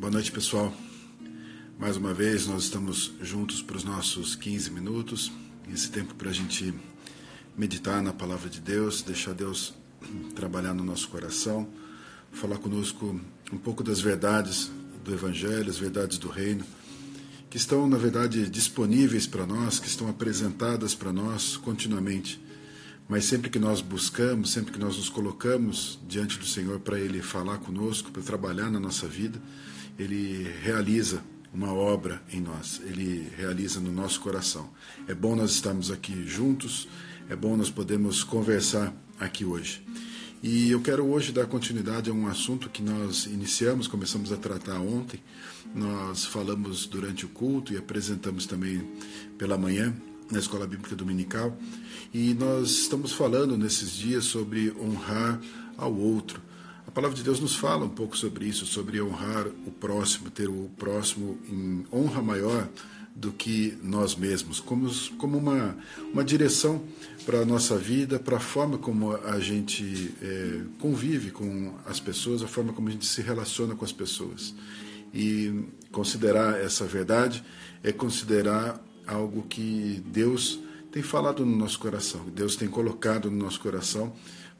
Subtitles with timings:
[0.00, 0.74] Boa noite, pessoal.
[1.78, 5.30] Mais uma vez, nós estamos juntos para os nossos 15 minutos.
[5.70, 6.72] Esse tempo para a gente
[7.54, 9.74] meditar na palavra de Deus, deixar Deus
[10.34, 11.68] trabalhar no nosso coração,
[12.32, 13.20] falar conosco
[13.52, 14.70] um pouco das verdades
[15.04, 16.64] do Evangelho, as verdades do Reino,
[17.50, 22.40] que estão, na verdade, disponíveis para nós, que estão apresentadas para nós continuamente.
[23.06, 27.20] Mas sempre que nós buscamos, sempre que nós nos colocamos diante do Senhor para Ele
[27.20, 29.38] falar conosco, para trabalhar na nossa vida,
[30.00, 31.22] ele realiza
[31.52, 34.70] uma obra em nós, ele realiza no nosso coração.
[35.06, 36.88] É bom nós estarmos aqui juntos,
[37.28, 39.84] é bom nós podermos conversar aqui hoje.
[40.42, 44.80] E eu quero hoje dar continuidade a um assunto que nós iniciamos, começamos a tratar
[44.80, 45.20] ontem.
[45.74, 48.90] Nós falamos durante o culto e apresentamos também
[49.36, 49.94] pela manhã
[50.30, 51.54] na Escola Bíblica Dominical.
[52.14, 55.38] E nós estamos falando nesses dias sobre honrar
[55.76, 56.40] ao outro.
[56.90, 60.48] A palavra de Deus nos fala um pouco sobre isso, sobre honrar o próximo, ter
[60.48, 62.68] o próximo em honra maior
[63.14, 65.76] do que nós mesmos, como, como uma,
[66.12, 66.82] uma direção
[67.24, 72.42] para a nossa vida, para a forma como a gente é, convive com as pessoas,
[72.42, 74.52] a forma como a gente se relaciona com as pessoas.
[75.14, 77.44] E considerar essa verdade
[77.84, 80.58] é considerar algo que Deus
[80.90, 84.12] tem falado no nosso coração, Deus tem colocado no nosso coração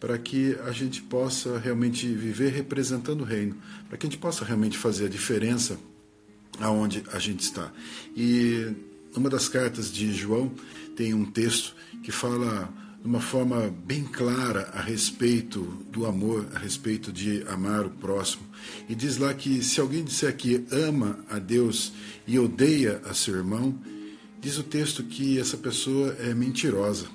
[0.00, 3.56] para que a gente possa realmente viver representando o reino,
[3.88, 5.78] para que a gente possa realmente fazer a diferença
[6.60, 7.72] aonde a gente está.
[8.16, 8.72] E
[9.14, 10.52] uma das cartas de João
[10.96, 16.58] tem um texto que fala de uma forma bem clara a respeito do amor, a
[16.58, 18.42] respeito de amar o próximo.
[18.88, 21.92] E diz lá que se alguém disser que ama a Deus
[22.26, 23.78] e odeia a seu irmão,
[24.40, 27.06] diz o texto que essa pessoa é mentirosa.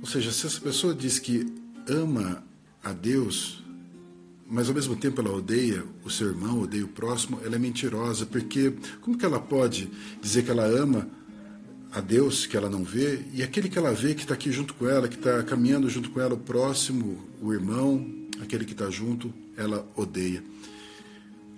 [0.00, 2.42] Ou seja, se essa pessoa diz que ama
[2.82, 3.62] a Deus,
[4.46, 8.26] mas ao mesmo tempo ela odeia o seu irmão, odeia o próximo, ela é mentirosa,
[8.26, 9.90] porque como que ela pode
[10.20, 11.08] dizer que ela ama
[11.92, 14.74] a Deus que ela não vê e aquele que ela vê que está aqui junto
[14.74, 18.04] com ela, que está caminhando junto com ela, o próximo, o irmão,
[18.42, 20.42] aquele que está junto, ela odeia.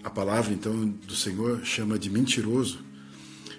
[0.04, 2.78] A palavra então do Senhor chama de mentiroso,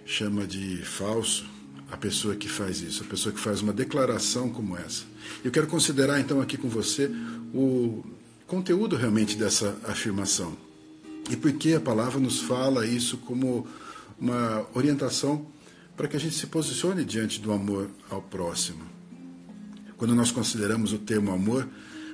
[0.05, 1.45] chama de falso,
[1.91, 5.05] a pessoa que faz isso, a pessoa que faz uma declaração como essa.
[5.43, 7.09] Eu quero considerar então aqui com você
[7.53, 8.03] o
[8.45, 10.57] conteúdo realmente dessa afirmação.
[11.29, 13.67] E por que a palavra nos fala isso como
[14.19, 15.45] uma orientação
[15.95, 18.83] para que a gente se posicione diante do amor ao próximo.
[19.97, 21.67] Quando nós consideramos o termo amor,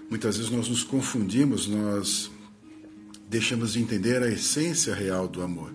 [0.09, 2.31] muitas vezes nós nos confundimos, nós
[3.29, 5.73] deixamos de entender a essência real do amor.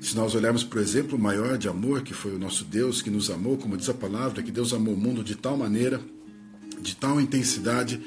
[0.00, 3.10] Se nós olharmos para o exemplo maior de amor, que foi o nosso Deus que
[3.10, 6.00] nos amou, como diz a palavra, que Deus amou o mundo de tal maneira,
[6.80, 8.00] de tal intensidade,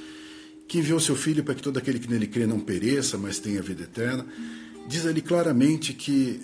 [0.68, 3.62] que enviou seu Filho para que todo aquele que nele crê não pereça, mas tenha
[3.62, 4.25] vida eterna,
[4.88, 6.40] diz ali claramente que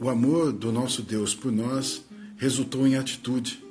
[0.00, 2.02] o amor do nosso Deus por nós
[2.36, 3.62] resultou em atitude.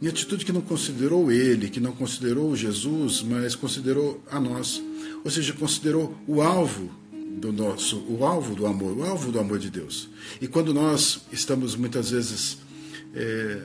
[0.00, 4.82] Em atitude que não considerou ele, que não considerou Jesus, mas considerou a nós.
[5.24, 9.58] Ou seja, considerou o alvo do nosso, o alvo do amor, o alvo do amor
[9.58, 10.08] de Deus.
[10.40, 12.58] E quando nós estamos muitas vezes
[13.14, 13.62] é,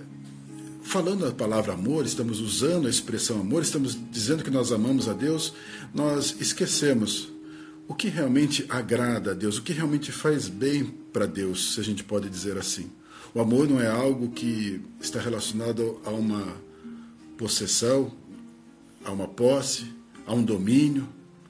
[0.82, 5.14] falando a palavra amor, estamos usando a expressão amor, estamos dizendo que nós amamos a
[5.14, 5.54] Deus,
[5.94, 7.30] nós esquecemos
[7.88, 11.84] o que realmente agrada a Deus, o que realmente faz bem para Deus, se a
[11.84, 12.90] gente pode dizer assim.
[13.34, 16.58] O amor não é algo que está relacionado a uma
[17.38, 18.12] possessão,
[19.04, 19.86] a uma posse,
[20.26, 21.08] a um domínio,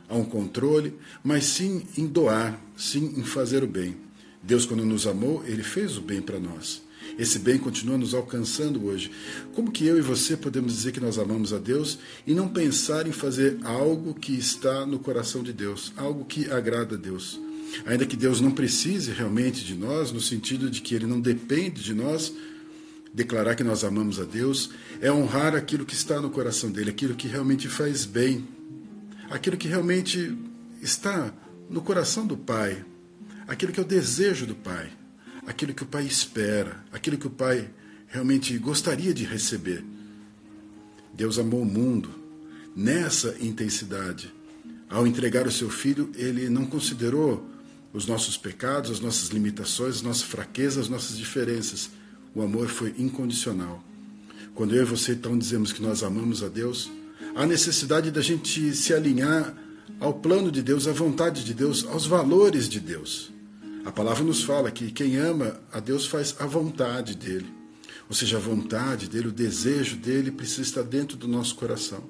[0.09, 3.95] a um controle, mas sim em doar, sim em fazer o bem.
[4.41, 6.81] Deus, quando nos amou, ele fez o bem para nós.
[7.17, 9.11] Esse bem continua nos alcançando hoje.
[9.53, 13.07] Como que eu e você podemos dizer que nós amamos a Deus e não pensar
[13.07, 17.39] em fazer algo que está no coração de Deus, algo que agrada a Deus?
[17.85, 21.83] Ainda que Deus não precise realmente de nós, no sentido de que Ele não depende
[21.83, 22.33] de nós,
[23.13, 24.69] declarar que nós amamos a Deus
[25.01, 28.47] é honrar aquilo que está no coração dele, aquilo que realmente faz bem,
[29.29, 30.37] aquilo que realmente
[30.81, 31.33] está
[31.69, 32.83] no coração do Pai,
[33.47, 34.91] aquilo que é o desejo do Pai,
[35.45, 37.69] aquilo que o Pai espera, aquilo que o Pai
[38.07, 39.83] realmente gostaria de receber.
[41.13, 42.09] Deus amou o mundo
[42.75, 44.33] nessa intensidade.
[44.89, 47.45] Ao entregar o seu filho, ele não considerou
[47.91, 51.89] os nossos pecados, as nossas limitações, as nossas fraquezas, as nossas diferenças.
[52.33, 53.83] O amor foi incondicional.
[54.53, 56.89] Quando eu e você então dizemos que nós amamos a Deus,
[57.35, 59.55] há necessidade da gente se alinhar
[59.99, 63.31] ao plano de Deus, à vontade de Deus, aos valores de Deus.
[63.85, 67.47] A palavra nos fala que quem ama a Deus faz a vontade dele.
[68.09, 72.03] Ou seja, a vontade dele, o desejo dele precisa estar dentro do nosso coração.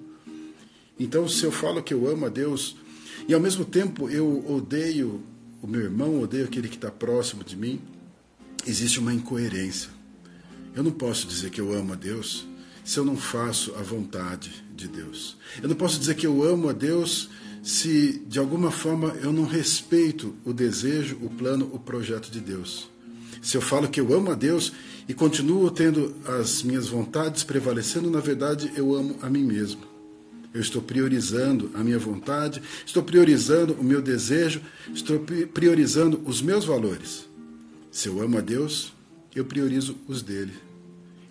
[1.00, 2.76] Então, se eu falo que eu amo a Deus
[3.28, 5.22] e ao mesmo tempo eu odeio
[5.62, 7.80] o meu irmão, odeio aquele que está próximo de mim,
[8.66, 9.90] existe uma incoerência.
[10.76, 12.46] Eu não posso dizer que eu amo a Deus
[12.88, 15.36] se eu não faço a vontade de Deus.
[15.62, 17.30] Eu não posso dizer que eu amo a Deus
[17.62, 22.90] se de alguma forma eu não respeito o desejo, o plano, o projeto de Deus.
[23.42, 24.72] Se eu falo que eu amo a Deus
[25.06, 29.82] e continuo tendo as minhas vontades prevalecendo, na verdade eu amo a mim mesmo.
[30.54, 34.62] Eu estou priorizando a minha vontade, estou priorizando o meu desejo,
[34.94, 35.20] estou
[35.54, 37.28] priorizando os meus valores.
[37.92, 38.94] Se eu amo a Deus,
[39.36, 40.67] eu priorizo os dele.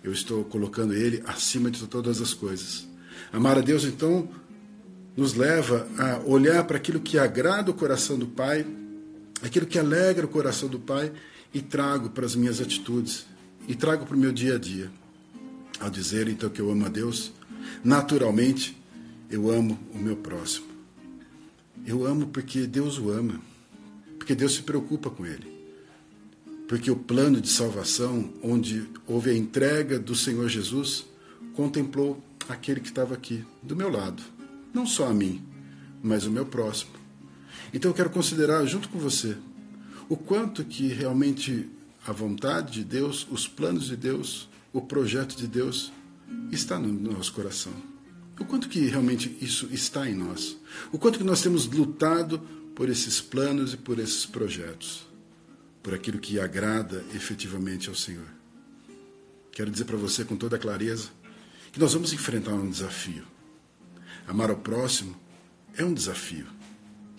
[0.07, 2.87] Eu estou colocando ele acima de todas as coisas.
[3.29, 4.29] Amar a Deus, então,
[5.17, 8.65] nos leva a olhar para aquilo que agrada o coração do Pai,
[9.41, 11.11] aquilo que alegra o coração do Pai
[11.53, 13.25] e trago para as minhas atitudes
[13.67, 14.89] e trago para o meu dia a dia.
[15.77, 17.33] Ao dizer então que eu amo a Deus,
[17.83, 18.81] naturalmente
[19.29, 20.67] eu amo o meu próximo.
[21.85, 23.41] Eu amo porque Deus o ama,
[24.17, 25.56] porque Deus se preocupa com ele.
[26.67, 31.05] Porque o plano de salvação, onde houve a entrega do Senhor Jesus,
[31.53, 34.37] contemplou aquele que estava aqui, do meu lado
[34.77, 35.43] não só a mim,
[36.03, 36.91] mas o meu próximo.
[37.73, 39.35] Então eu quero considerar junto com você
[40.07, 41.67] o quanto que realmente
[42.05, 45.91] a vontade de Deus, os planos de Deus, o projeto de Deus
[46.51, 47.73] está no nosso coração.
[48.39, 50.55] O quanto que realmente isso está em nós.
[50.91, 52.39] O quanto que nós temos lutado
[52.75, 55.07] por esses planos e por esses projetos.
[55.87, 58.27] Por aquilo que agrada efetivamente ao Senhor.
[59.53, 61.07] Quero dizer para você com toda clareza
[61.71, 63.23] que nós vamos enfrentar um desafio.
[64.27, 65.15] Amar ao próximo
[65.77, 66.45] é um desafio.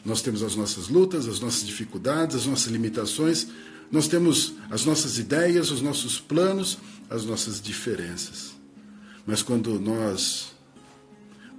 [0.05, 3.47] Nós temos as nossas lutas, as nossas dificuldades, as nossas limitações,
[3.91, 6.77] nós temos as nossas ideias, os nossos planos,
[7.09, 8.55] as nossas diferenças.
[9.27, 10.53] Mas quando nós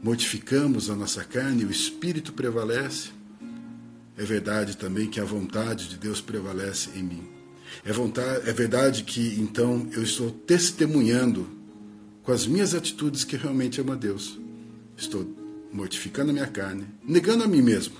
[0.03, 3.09] mortificamos a nossa carne, o espírito prevalece,
[4.19, 7.24] é verdade também que a vontade de Deus prevalece em mim.
[7.86, 11.48] É, vontade, é verdade que então eu estou testemunhando
[12.21, 14.38] com as minhas atitudes que realmente amo a Deus.
[14.98, 15.25] Estou
[15.71, 17.95] mortificando a minha carne, negando a mim mesmo,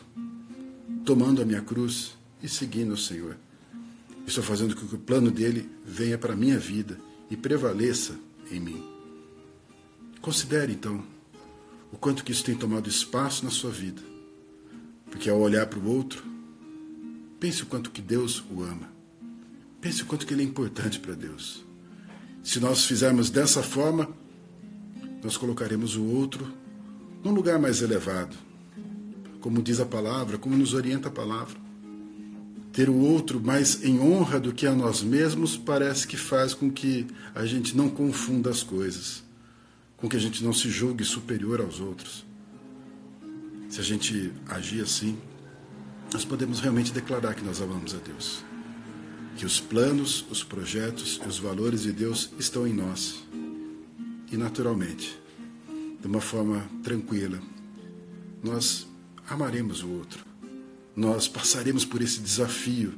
[1.06, 3.38] tomando a minha cruz e seguindo o Senhor.
[4.28, 7.00] Estou fazendo com que o plano dele venha para a minha vida
[7.32, 8.20] e prevaleça
[8.52, 8.84] em mim.
[10.20, 11.02] Considere então
[11.94, 14.19] o quanto que isso tem tomado espaço na sua vida.
[15.10, 16.24] Porque ao olhar para o outro,
[17.40, 18.90] pense o quanto que Deus o ama.
[19.82, 21.66] Pense o quanto que ele é importante para Deus.
[22.44, 24.10] Se nós fizermos dessa forma,
[25.24, 26.52] nós colocaremos o outro
[27.24, 28.36] num lugar mais elevado.
[29.40, 31.58] Como diz a palavra, como nos orienta a palavra.
[32.72, 36.70] Ter o outro mais em honra do que a nós mesmos parece que faz com
[36.70, 39.24] que a gente não confunda as coisas,
[39.98, 42.26] com que a gente não se julgue superior aos outros.
[43.70, 45.18] Se a gente agir assim,
[46.12, 48.44] nós podemos realmente declarar que nós amamos a Deus.
[49.38, 53.24] Que os planos, os projetos e os valores de Deus estão em nós.
[54.32, 55.18] E naturalmente,
[56.02, 57.40] de uma forma tranquila,
[58.44, 58.88] nós
[59.30, 60.26] amaremos o outro.
[60.96, 62.94] Nós passaremos por esse desafio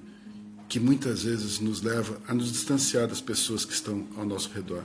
[0.70, 4.84] que muitas vezes nos leva a nos distanciar das pessoas que estão ao nosso redor.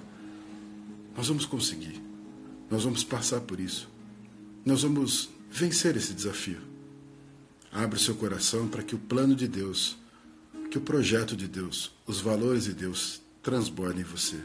[1.17, 2.03] Nós vamos conseguir.
[2.69, 3.89] Nós vamos passar por isso.
[4.65, 6.61] Nós vamos vencer esse desafio.
[7.73, 9.97] Abra o seu coração para que o plano de Deus,
[10.71, 14.39] que o projeto de Deus, os valores de Deus transbordem em você.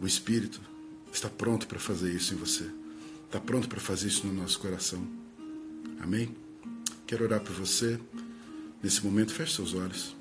[0.00, 0.60] O Espírito
[1.12, 2.70] está pronto para fazer isso em você
[3.30, 5.06] está pronto para fazer isso no nosso coração.
[6.00, 6.34] Amém?
[7.06, 7.96] Quero orar por você.
[8.82, 10.16] Nesse momento, feche seus olhos.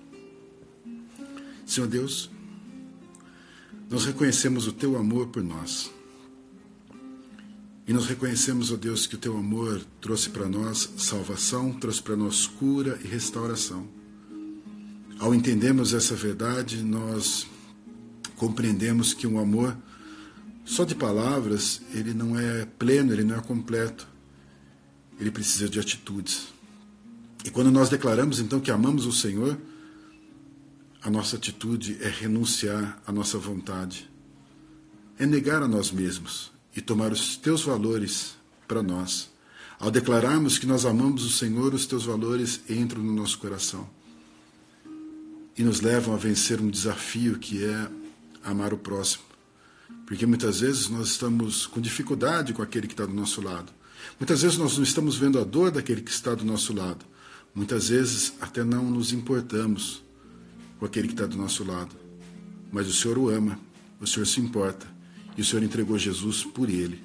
[1.65, 2.29] Senhor Deus,
[3.89, 5.91] nós reconhecemos o teu amor por nós.
[7.89, 12.15] E nós reconhecemos, ó Deus, que o teu amor trouxe para nós salvação, trouxe para
[12.15, 13.87] nós cura e restauração.
[15.17, 17.47] Ao entendermos essa verdade, nós
[18.35, 19.75] compreendemos que um amor
[20.63, 24.07] só de palavras, ele não é pleno, ele não é completo.
[25.19, 26.49] Ele precisa de atitudes.
[27.43, 29.59] E quando nós declaramos então que amamos o Senhor,
[31.01, 34.07] a nossa atitude é renunciar à nossa vontade,
[35.17, 38.35] é negar a nós mesmos e tomar os teus valores
[38.67, 39.29] para nós.
[39.79, 43.89] Ao declararmos que nós amamos o Senhor, os teus valores entram no nosso coração
[45.57, 47.89] e nos levam a vencer um desafio que é
[48.43, 49.23] amar o próximo.
[50.05, 53.71] Porque muitas vezes nós estamos com dificuldade com aquele que está do nosso lado.
[54.19, 57.05] Muitas vezes nós não estamos vendo a dor daquele que está do nosso lado.
[57.53, 60.03] Muitas vezes até não nos importamos
[60.77, 61.95] com aquele que está do nosso lado.
[62.71, 63.59] Mas o Senhor o ama,
[63.99, 64.98] o Senhor se importa
[65.39, 67.01] e o Senhor entregou Jesus por ele.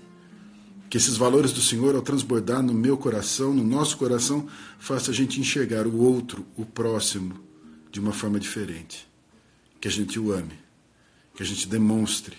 [0.91, 5.14] Que esses valores do Senhor, ao transbordar no meu coração, no nosso coração, faça a
[5.14, 7.38] gente enxergar o outro, o próximo,
[7.93, 9.07] de uma forma diferente.
[9.81, 10.59] Que a gente o ame,
[11.37, 12.37] que a gente demonstre,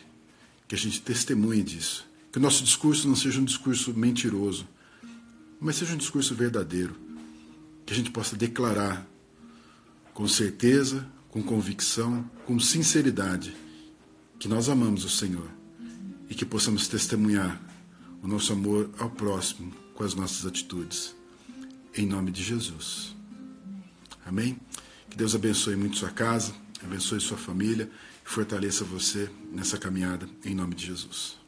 [0.68, 2.06] que a gente testemunhe disso.
[2.30, 4.68] Que o nosso discurso não seja um discurso mentiroso,
[5.62, 6.94] mas seja um discurso verdadeiro.
[7.86, 9.08] Que a gente possa declarar
[10.14, 13.56] com certeza, com convicção, com sinceridade,
[14.38, 15.56] que nós amamos o Senhor
[16.30, 17.62] e que possamos testemunhar
[18.22, 21.16] o nosso amor ao próximo com as nossas atitudes.
[21.96, 23.16] Em nome de Jesus.
[24.26, 24.60] Amém?
[25.10, 26.54] Que Deus abençoe muito sua casa,
[26.84, 27.90] abençoe sua família
[28.26, 31.45] e fortaleça você nessa caminhada, em nome de Jesus.